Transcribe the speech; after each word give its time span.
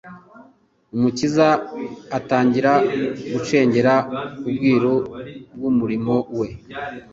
Umukiza 0.95 1.47
atangira 2.17 2.71
gucengera 3.33 3.93
ubwiru 4.47 4.95
bw'umurimo 5.55 6.15
we. 6.39 6.47